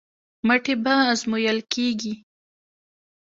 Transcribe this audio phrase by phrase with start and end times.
[0.47, 2.13] مټې به ازمویل کېږي.